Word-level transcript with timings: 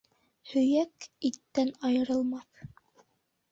Һөйәк 0.51 1.07
иттән 1.29 1.71
айырылмаҫ 1.91 2.67